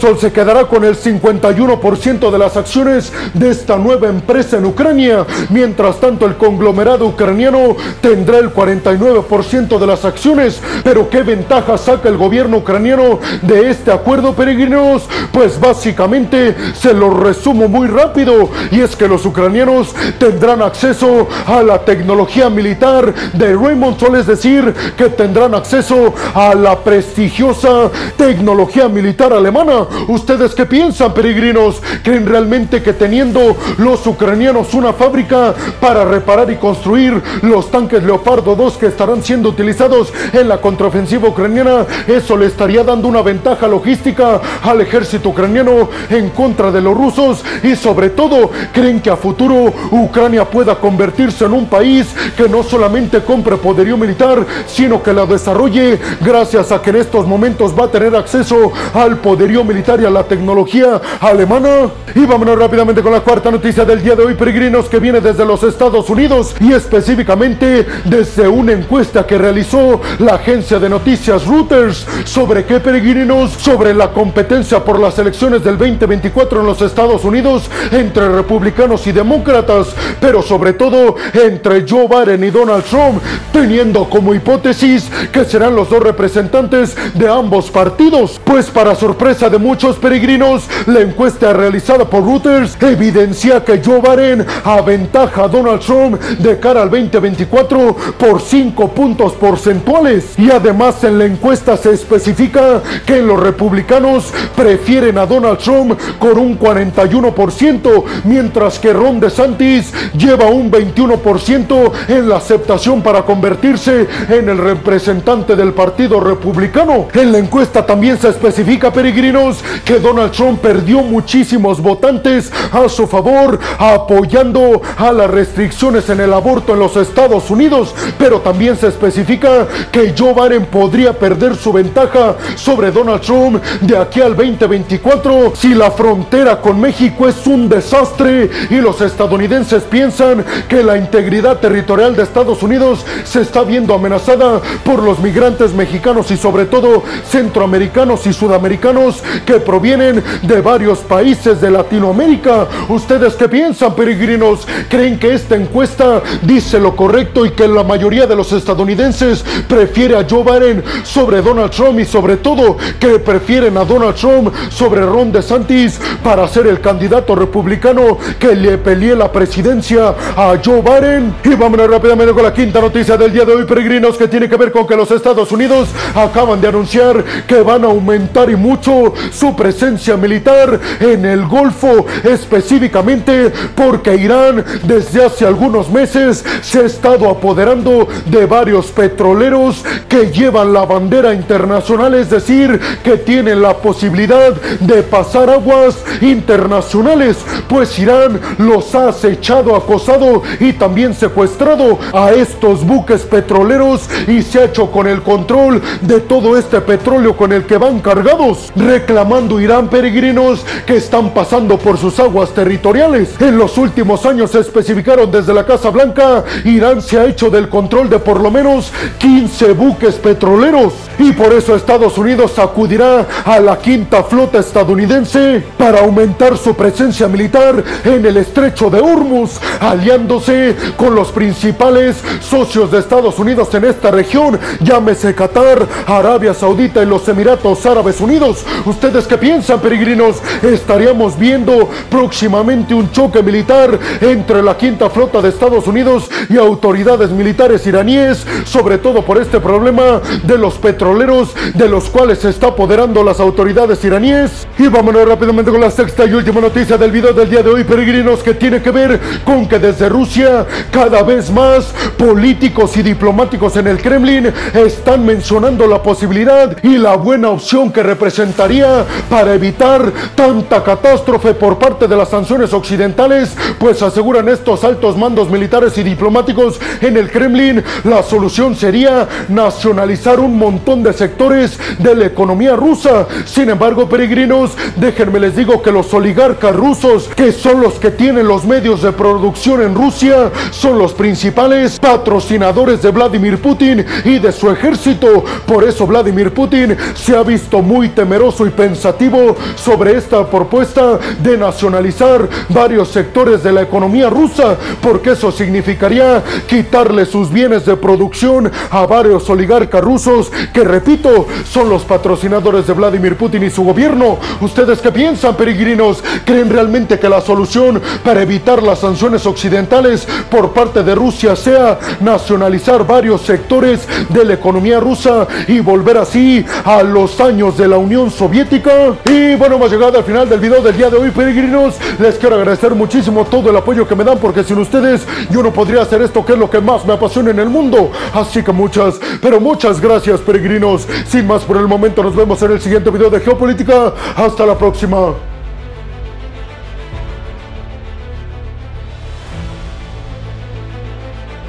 Sol 0.00 0.18
se 0.18 0.32
quedará 0.32 0.64
con 0.64 0.84
el 0.84 0.96
51% 0.96 2.30
de 2.30 2.38
las 2.38 2.56
acciones 2.56 3.12
de 3.34 3.50
esta 3.50 3.76
nueva 3.76 4.08
empresa 4.08 4.56
en 4.56 4.64
Ucrania. 4.64 5.26
Mientras 5.50 6.00
tanto, 6.00 6.26
el 6.26 6.36
conglomerado 6.36 7.06
ucraniano 7.06 7.76
tendrá 8.00 8.38
el 8.38 8.52
49% 8.52 9.78
de 9.78 9.86
las 9.86 10.04
acciones. 10.04 10.60
Pero 10.82 11.08
¿qué 11.08 11.22
ventaja 11.22 11.78
saca 11.78 12.08
el 12.08 12.16
gobierno 12.16 12.58
ucraniano 12.58 13.18
de 13.42 13.70
este 13.70 13.92
acuerdo, 13.92 14.34
peregrinos? 14.34 15.08
Pues 15.30 15.60
básicamente 15.60 16.54
se 16.74 16.94
lo 16.94 17.10
resumo 17.10 17.68
muy 17.68 17.86
rápido. 17.88 18.48
Y 18.70 18.80
es 18.80 18.96
que 18.96 19.08
los 19.08 19.24
ucranianos 19.26 19.94
tendrán 20.18 20.62
acceso 20.62 21.28
a 21.46 21.62
la 21.62 21.71
tecnología 21.78 22.48
militar 22.50 23.12
de 23.32 23.54
Raymond 23.54 23.98
Sol, 23.98 24.16
es 24.16 24.26
decir, 24.26 24.74
que 24.96 25.08
tendrán 25.08 25.54
acceso 25.54 26.14
a 26.34 26.54
la 26.54 26.78
prestigiosa 26.78 27.90
tecnología 28.16 28.88
militar 28.88 29.32
alemana. 29.32 29.86
¿Ustedes 30.08 30.54
qué 30.54 30.66
piensan, 30.66 31.14
peregrinos? 31.14 31.80
¿Creen 32.02 32.26
realmente 32.26 32.82
que 32.82 32.92
teniendo 32.92 33.56
los 33.78 34.06
ucranianos 34.06 34.74
una 34.74 34.92
fábrica 34.92 35.54
para 35.80 36.04
reparar 36.04 36.50
y 36.50 36.56
construir 36.56 37.22
los 37.42 37.70
tanques 37.70 38.02
Leopardo 38.02 38.54
2 38.54 38.76
que 38.78 38.86
estarán 38.86 39.22
siendo 39.22 39.48
utilizados 39.48 40.12
en 40.32 40.48
la 40.48 40.60
contraofensiva 40.60 41.28
ucraniana, 41.28 41.86
eso 42.06 42.36
le 42.36 42.46
estaría 42.46 42.84
dando 42.84 43.08
una 43.08 43.22
ventaja 43.22 43.68
logística 43.68 44.40
al 44.62 44.80
ejército 44.80 45.30
ucraniano 45.30 45.88
en 46.10 46.30
contra 46.30 46.70
de 46.70 46.80
los 46.80 46.96
rusos 46.96 47.44
y 47.62 47.76
sobre 47.76 48.10
todo 48.10 48.50
creen 48.72 49.00
que 49.00 49.10
a 49.10 49.16
futuro 49.16 49.72
Ucrania 49.90 50.44
pueda 50.44 50.76
convertirse 50.76 51.44
en 51.44 51.52
un 51.52 51.61
país 51.66 52.14
que 52.36 52.48
no 52.48 52.62
solamente 52.62 53.22
compre 53.22 53.56
poderío 53.56 53.96
militar, 53.96 54.44
sino 54.66 55.02
que 55.02 55.12
la 55.12 55.26
desarrolle 55.26 55.98
gracias 56.20 56.72
a 56.72 56.80
que 56.80 56.90
en 56.90 56.96
estos 56.96 57.26
momentos 57.26 57.74
va 57.78 57.84
a 57.84 57.90
tener 57.90 58.14
acceso 58.14 58.72
al 58.94 59.18
poderío 59.18 59.64
militar 59.64 60.00
y 60.00 60.04
a 60.04 60.10
la 60.10 60.24
tecnología 60.24 61.00
alemana. 61.20 61.90
Y 62.14 62.26
vámonos 62.26 62.58
rápidamente 62.58 63.02
con 63.02 63.12
la 63.12 63.20
cuarta 63.20 63.50
noticia 63.50 63.84
del 63.84 64.02
día 64.02 64.14
de 64.14 64.24
hoy, 64.24 64.34
peregrinos, 64.34 64.88
que 64.88 64.98
viene 64.98 65.20
desde 65.20 65.44
los 65.44 65.62
Estados 65.62 66.10
Unidos 66.10 66.54
y 66.60 66.72
específicamente 66.72 67.86
desde 68.04 68.48
una 68.48 68.72
encuesta 68.72 69.26
que 69.26 69.38
realizó 69.38 70.00
la 70.18 70.34
agencia 70.34 70.78
de 70.78 70.88
noticias 70.88 71.46
Reuters. 71.46 72.06
¿Sobre 72.24 72.64
qué 72.64 72.80
peregrinos? 72.80 73.52
Sobre 73.52 73.94
la 73.94 74.12
competencia 74.12 74.84
por 74.84 74.98
las 74.98 75.18
elecciones 75.18 75.64
del 75.64 75.78
2024 75.78 76.60
en 76.60 76.66
los 76.66 76.82
Estados 76.82 77.24
Unidos 77.24 77.70
entre 77.90 78.28
republicanos 78.28 79.06
y 79.06 79.12
demócratas, 79.12 79.94
pero 80.20 80.42
sobre 80.42 80.72
todo 80.72 81.16
entre 81.52 81.84
Joe 81.88 82.08
Biden 82.08 82.44
y 82.44 82.50
Donald 82.50 82.84
Trump, 82.84 83.22
teniendo 83.52 84.08
como 84.08 84.34
hipótesis 84.34 85.10
que 85.32 85.44
serán 85.44 85.76
los 85.76 85.90
dos 85.90 86.02
representantes 86.02 86.96
de 87.14 87.28
ambos 87.28 87.70
partidos. 87.70 88.40
Pues 88.44 88.66
para 88.70 88.94
sorpresa 88.94 89.48
de 89.48 89.58
muchos 89.58 89.96
peregrinos, 89.96 90.64
la 90.86 91.00
encuesta 91.00 91.52
realizada 91.52 92.04
por 92.04 92.24
Reuters 92.24 92.76
evidencia 92.80 93.64
que 93.64 93.80
Joe 93.84 94.00
Biden 94.00 94.46
aventaja 94.64 95.44
a 95.44 95.48
Donald 95.48 95.80
Trump 95.80 96.20
de 96.20 96.58
cara 96.58 96.82
al 96.82 96.90
2024 96.90 97.96
por 98.18 98.40
5 98.40 98.88
puntos 98.88 99.32
porcentuales. 99.34 100.38
Y 100.38 100.50
además 100.50 101.04
en 101.04 101.18
la 101.18 101.26
encuesta 101.26 101.76
se 101.76 101.92
especifica 101.92 102.82
que 103.06 103.22
los 103.22 103.38
republicanos 103.38 104.32
prefieren 104.56 105.18
a 105.18 105.26
Donald 105.26 105.58
Trump 105.58 105.98
con 106.18 106.38
un 106.38 106.58
41%, 106.58 108.04
mientras 108.24 108.78
que 108.78 108.92
Ron 108.92 109.20
DeSantis 109.20 109.92
lleva 110.16 110.46
un 110.46 110.70
21% 110.70 111.41
en 111.48 112.28
la 112.28 112.36
aceptación 112.36 113.02
para 113.02 113.22
convertirse 113.22 114.06
en 114.28 114.48
el 114.48 114.58
representante 114.58 115.56
del 115.56 115.72
Partido 115.72 116.20
Republicano. 116.20 117.08
En 117.14 117.32
la 117.32 117.38
encuesta 117.38 117.84
también 117.84 118.16
se 118.18 118.28
especifica, 118.28 118.92
peregrinos, 118.92 119.62
que 119.84 119.98
Donald 119.98 120.30
Trump 120.30 120.60
perdió 120.60 121.02
muchísimos 121.02 121.80
votantes 121.80 122.52
a 122.70 122.88
su 122.88 123.06
favor, 123.06 123.58
apoyando 123.78 124.80
a 124.96 125.12
las 125.12 125.30
restricciones 125.30 126.08
en 126.10 126.20
el 126.20 126.32
aborto 126.32 126.74
en 126.74 126.78
los 126.78 126.96
Estados 126.96 127.50
Unidos, 127.50 127.94
pero 128.18 128.40
también 128.40 128.76
se 128.76 128.88
especifica 128.88 129.66
que 129.90 130.14
Joe 130.16 130.34
Biden 130.34 130.66
podría 130.66 131.12
perder 131.12 131.56
su 131.56 131.72
ventaja 131.72 132.36
sobre 132.54 132.92
Donald 132.92 133.20
Trump 133.20 133.62
de 133.80 133.96
aquí 133.96 134.20
al 134.20 134.36
2024 134.36 135.54
si 135.56 135.74
la 135.74 135.90
frontera 135.90 136.60
con 136.60 136.80
México 136.80 137.28
es 137.28 137.46
un 137.46 137.68
desastre 137.68 138.48
y 138.70 138.76
los 138.76 139.00
estadounidenses 139.00 139.82
piensan 139.84 140.44
que 140.68 140.82
la 140.82 140.96
integridad 141.22 141.60
territorial 141.60 142.16
de 142.16 142.24
Estados 142.24 142.64
Unidos 142.64 143.06
se 143.22 143.42
está 143.42 143.62
viendo 143.62 143.94
amenazada 143.94 144.60
por 144.84 145.00
los 145.00 145.20
migrantes 145.20 145.72
mexicanos 145.72 146.32
y 146.32 146.36
sobre 146.36 146.64
todo 146.64 147.04
centroamericanos 147.30 148.26
y 148.26 148.32
sudamericanos 148.32 149.22
que 149.46 149.60
provienen 149.60 150.20
de 150.42 150.60
varios 150.60 150.98
países 150.98 151.60
de 151.60 151.70
Latinoamérica. 151.70 152.66
¿Ustedes 152.88 153.34
qué 153.34 153.48
piensan, 153.48 153.94
peregrinos? 153.94 154.66
¿Creen 154.88 155.16
que 155.16 155.32
esta 155.32 155.54
encuesta 155.54 156.22
dice 156.42 156.80
lo 156.80 156.96
correcto 156.96 157.46
y 157.46 157.50
que 157.50 157.68
la 157.68 157.84
mayoría 157.84 158.26
de 158.26 158.34
los 158.34 158.52
estadounidenses 158.52 159.44
prefiere 159.68 160.16
a 160.16 160.26
Joe 160.28 160.42
Biden 160.42 160.82
sobre 161.04 161.40
Donald 161.40 161.70
Trump 161.70 162.00
y 162.00 162.04
sobre 162.04 162.36
todo 162.36 162.76
que 162.98 163.20
prefieren 163.20 163.76
a 163.76 163.84
Donald 163.84 164.16
Trump 164.16 164.52
sobre 164.70 165.06
Ron 165.06 165.30
DeSantis 165.30 166.00
para 166.24 166.48
ser 166.48 166.66
el 166.66 166.80
candidato 166.80 167.36
republicano 167.36 168.18
que 168.40 168.56
le 168.56 168.76
pelee 168.76 169.14
la 169.14 169.30
presidencia 169.30 170.16
a 170.36 170.56
Joe 170.62 170.80
Biden? 170.80 171.11
Y 171.12 171.54
vámonos 171.56 171.90
rápidamente 171.90 172.32
con 172.32 172.42
la 172.42 172.54
quinta 172.54 172.80
noticia 172.80 173.18
del 173.18 173.34
día 173.34 173.44
de 173.44 173.52
hoy, 173.52 173.66
peregrinos, 173.66 174.16
que 174.16 174.28
tiene 174.28 174.48
que 174.48 174.56
ver 174.56 174.72
con 174.72 174.86
que 174.86 174.96
los 174.96 175.10
Estados 175.10 175.52
Unidos 175.52 175.90
acaban 176.14 176.58
de 176.58 176.68
anunciar 176.68 177.22
que 177.46 177.60
van 177.60 177.84
a 177.84 177.88
aumentar 177.88 178.48
y 178.48 178.56
mucho 178.56 179.12
su 179.30 179.54
presencia 179.54 180.16
militar 180.16 180.80
en 181.00 181.26
el 181.26 181.44
Golfo, 181.46 182.06
específicamente 182.24 183.52
porque 183.74 184.14
Irán 184.14 184.64
desde 184.84 185.26
hace 185.26 185.44
algunos 185.44 185.90
meses 185.90 186.46
se 186.62 186.78
ha 186.78 186.86
estado 186.86 187.28
apoderando 187.28 188.08
de 188.24 188.46
varios 188.46 188.86
petroleros 188.86 189.84
que 190.08 190.30
llevan 190.30 190.72
la 190.72 190.86
bandera 190.86 191.34
internacional, 191.34 192.14
es 192.14 192.30
decir, 192.30 192.80
que 193.04 193.18
tienen 193.18 193.60
la 193.60 193.76
posibilidad 193.76 194.54
de 194.80 195.02
pasar 195.02 195.50
aguas 195.50 196.02
internacionales, 196.22 197.36
pues 197.68 197.98
Irán 197.98 198.40
los 198.56 198.94
ha 198.94 199.08
acechado, 199.08 199.76
acosado 199.76 200.42
y 200.58 200.72
también 200.72 201.01
también 201.02 201.18
secuestrado 201.18 201.98
a 202.12 202.30
estos 202.30 202.86
buques 202.86 203.22
petroleros 203.22 204.08
y 204.28 204.40
se 204.40 204.60
ha 204.60 204.64
hecho 204.66 204.88
con 204.92 205.08
el 205.08 205.20
control 205.22 205.82
de 206.00 206.20
todo 206.20 206.56
este 206.56 206.80
petróleo 206.80 207.36
con 207.36 207.52
el 207.52 207.64
que 207.64 207.76
van 207.76 207.98
cargados, 207.98 208.72
reclamando 208.76 209.60
Irán 209.60 209.88
peregrinos 209.88 210.64
que 210.86 210.98
están 210.98 211.30
pasando 211.30 211.76
por 211.76 211.98
sus 211.98 212.20
aguas 212.20 212.50
territoriales. 212.50 213.34
En 213.40 213.58
los 213.58 213.78
últimos 213.78 214.24
años 214.26 214.52
se 214.52 214.60
especificaron 214.60 215.32
desde 215.32 215.52
la 215.52 215.66
Casa 215.66 215.90
Blanca, 215.90 216.44
Irán 216.64 217.02
se 217.02 217.18
ha 217.18 217.24
hecho 217.24 217.50
del 217.50 217.68
control 217.68 218.08
de 218.08 218.20
por 218.20 218.40
lo 218.40 218.52
menos 218.52 218.92
15 219.18 219.72
buques 219.72 220.14
petroleros 220.14 220.92
y 221.18 221.32
por 221.32 221.52
eso 221.52 221.74
Estados 221.74 222.16
Unidos 222.16 222.60
acudirá 222.60 223.26
a 223.44 223.58
la 223.58 223.76
quinta 223.78 224.22
flota 224.22 224.60
estadounidense 224.60 225.64
para 225.76 226.00
aumentar 226.00 226.56
su 226.56 226.74
presencia 226.74 227.26
militar 227.26 227.82
en 228.04 228.24
el 228.24 228.36
estrecho 228.36 228.88
de 228.88 229.00
Hormuz, 229.00 229.58
aliándose 229.80 230.76
con 230.96 231.14
los 231.14 231.30
principales 231.32 232.22
socios 232.40 232.90
de 232.90 232.98
Estados 232.98 233.38
Unidos 233.38 233.72
en 233.74 233.84
esta 233.84 234.10
región, 234.10 234.58
llámese 234.80 235.34
Qatar, 235.34 235.86
Arabia 236.06 236.54
Saudita 236.54 237.02
y 237.02 237.06
los 237.06 237.26
Emiratos 237.28 237.84
Árabes 237.86 238.20
Unidos. 238.20 238.64
¿Ustedes 238.84 239.26
qué 239.26 239.38
piensan, 239.38 239.80
peregrinos? 239.80 240.36
Estaríamos 240.62 241.38
viendo 241.38 241.88
próximamente 242.10 242.94
un 242.94 243.10
choque 243.10 243.42
militar 243.42 243.98
entre 244.20 244.62
la 244.62 244.76
quinta 244.76 245.10
flota 245.10 245.40
de 245.40 245.48
Estados 245.48 245.86
Unidos 245.86 246.30
y 246.48 246.56
autoridades 246.56 247.30
militares 247.30 247.86
iraníes, 247.86 248.46
sobre 248.64 248.98
todo 248.98 249.24
por 249.24 249.38
este 249.38 249.60
problema 249.60 250.20
de 250.42 250.58
los 250.58 250.74
petroleros 250.74 251.54
de 251.74 251.88
los 251.88 252.08
cuales 252.08 252.38
se 252.40 252.50
está 252.50 252.68
apoderando 252.68 253.22
las 253.22 253.40
autoridades 253.40 254.04
iraníes. 254.04 254.66
Y 254.78 254.88
vámonos 254.88 255.28
rápidamente 255.28 255.70
con 255.70 255.80
la 255.80 255.90
sexta 255.90 256.24
y 256.24 256.34
última 256.34 256.60
noticia 256.60 256.96
del 256.96 257.10
video 257.10 257.32
del 257.32 257.48
día 257.48 257.62
de 257.62 257.70
hoy, 257.70 257.84
peregrinos, 257.84 258.42
que 258.42 258.54
tiene 258.54 258.82
que 258.82 258.90
ver 258.90 259.20
con 259.44 259.68
que 259.68 259.78
desde 259.78 260.08
Rusia 260.08 260.66
cada 260.90 261.22
vez 261.22 261.50
más 261.50 261.92
políticos 262.16 262.96
y 262.96 263.02
diplomáticos 263.02 263.76
en 263.76 263.86
el 263.86 264.00
Kremlin 264.00 264.52
están 264.74 265.24
mencionando 265.24 265.86
la 265.86 266.02
posibilidad 266.02 266.76
y 266.82 266.98
la 266.98 267.16
buena 267.16 267.50
opción 267.50 267.92
que 267.92 268.02
representaría 268.02 269.04
para 269.28 269.54
evitar 269.54 270.12
tanta 270.34 270.82
catástrofe 270.82 271.54
por 271.54 271.78
parte 271.78 272.08
de 272.08 272.16
las 272.16 272.30
sanciones 272.30 272.72
occidentales, 272.72 273.56
pues 273.78 274.02
aseguran 274.02 274.48
estos 274.48 274.84
altos 274.84 275.16
mandos 275.16 275.50
militares 275.50 275.96
y 275.98 276.02
diplomáticos 276.02 276.80
en 277.00 277.16
el 277.16 277.30
Kremlin, 277.30 277.82
la 278.04 278.22
solución 278.22 278.76
sería 278.76 279.28
nacionalizar 279.48 280.40
un 280.40 280.58
montón 280.58 281.02
de 281.02 281.12
sectores 281.12 281.78
de 281.98 282.14
la 282.14 282.26
economía 282.26 282.76
rusa. 282.76 283.26
Sin 283.44 283.70
embargo, 283.70 284.08
peregrinos, 284.08 284.72
déjenme 284.96 285.40
les 285.40 285.56
digo 285.56 285.82
que 285.82 285.92
los 285.92 286.12
oligarcas 286.14 286.74
rusos, 286.74 287.28
que 287.34 287.52
son 287.52 287.80
los 287.80 287.94
que 287.94 288.10
tienen 288.10 288.46
los 288.46 288.64
medios 288.64 289.02
de 289.02 289.12
producción 289.12 289.82
en 289.82 289.94
Rusia, 289.94 290.50
son 290.72 290.98
los 290.98 291.12
principales 291.12 291.98
patrocinadores 292.00 293.02
de 293.02 293.10
Vladimir 293.10 293.60
Putin 293.60 294.04
y 294.24 294.38
de 294.38 294.50
su 294.50 294.70
ejército. 294.70 295.44
Por 295.66 295.84
eso 295.84 296.06
Vladimir 296.06 296.52
Putin 296.52 296.96
se 297.14 297.36
ha 297.36 297.42
visto 297.42 297.82
muy 297.82 298.08
temeroso 298.08 298.66
y 298.66 298.70
pensativo 298.70 299.54
sobre 299.76 300.16
esta 300.16 300.48
propuesta 300.48 301.18
de 301.40 301.56
nacionalizar 301.56 302.48
varios 302.68 303.08
sectores 303.08 303.62
de 303.62 303.72
la 303.72 303.82
economía 303.82 304.28
rusa, 304.30 304.76
porque 305.00 305.32
eso 305.32 305.52
significaría 305.52 306.42
quitarle 306.66 307.26
sus 307.26 307.52
bienes 307.52 307.84
de 307.84 307.96
producción 307.96 308.70
a 308.90 309.06
varios 309.06 309.48
oligarcas 309.50 310.02
rusos 310.02 310.50
que, 310.72 310.84
repito, 310.84 311.46
son 311.64 311.88
los 311.88 312.02
patrocinadores 312.04 312.86
de 312.86 312.94
Vladimir 312.94 313.36
Putin 313.36 313.62
y 313.62 313.70
su 313.70 313.84
gobierno. 313.84 314.38
¿Ustedes 314.60 315.00
qué 315.00 315.12
piensan, 315.12 315.56
peregrinos? 315.56 316.24
¿Creen 316.44 316.70
realmente 316.70 317.18
que 317.18 317.28
la 317.28 317.40
solución 317.40 318.00
para 318.24 318.42
evitar 318.42 318.82
las 318.82 319.00
sanciones 319.00 319.44
occidentales 319.46 320.26
por 320.62 320.70
parte 320.70 321.02
de 321.02 321.16
Rusia 321.16 321.56
sea 321.56 321.98
nacionalizar 322.20 323.04
varios 323.04 323.40
sectores 323.40 324.06
de 324.28 324.44
la 324.44 324.54
economía 324.54 325.00
rusa 325.00 325.48
y 325.66 325.80
volver 325.80 326.18
así 326.18 326.64
a 326.84 327.02
los 327.02 327.40
años 327.40 327.76
de 327.76 327.88
la 327.88 327.98
Unión 327.98 328.30
Soviética? 328.30 328.92
Y 329.24 329.56
bueno, 329.56 329.74
hemos 329.74 329.90
llegado 329.90 330.18
al 330.18 330.22
final 330.22 330.48
del 330.48 330.60
video 330.60 330.80
del 330.80 330.96
día 330.96 331.10
de 331.10 331.16
hoy, 331.16 331.30
peregrinos. 331.32 331.96
Les 332.20 332.38
quiero 332.38 332.54
agradecer 332.54 332.94
muchísimo 332.94 333.44
todo 333.44 333.70
el 333.70 333.76
apoyo 333.76 334.06
que 334.06 334.14
me 334.14 334.22
dan 334.22 334.38
porque 334.38 334.62
sin 334.62 334.78
ustedes 334.78 335.26
yo 335.50 335.64
no 335.64 335.72
podría 335.72 336.02
hacer 336.02 336.22
esto 336.22 336.46
que 336.46 336.52
es 336.52 336.58
lo 336.58 336.70
que 336.70 336.80
más 336.80 337.04
me 337.04 337.14
apasiona 337.14 337.50
en 337.50 337.58
el 337.58 337.68
mundo. 337.68 338.12
Así 338.32 338.62
que 338.62 338.70
muchas, 338.70 339.18
pero 339.40 339.58
muchas 339.58 340.00
gracias, 340.00 340.38
peregrinos. 340.42 341.08
Sin 341.26 341.48
más 341.48 341.64
por 341.64 341.76
el 341.76 341.88
momento, 341.88 342.22
nos 342.22 342.36
vemos 342.36 342.62
en 342.62 342.70
el 342.70 342.80
siguiente 342.80 343.10
video 343.10 343.30
de 343.30 343.40
Geopolítica. 343.40 344.14
Hasta 344.36 344.64
la 344.64 344.78
próxima. 344.78 345.51